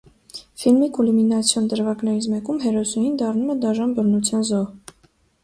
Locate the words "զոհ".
4.53-4.67